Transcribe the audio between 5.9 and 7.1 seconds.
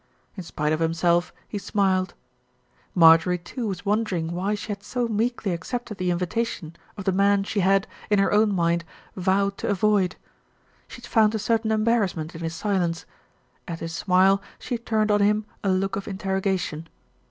the invitation of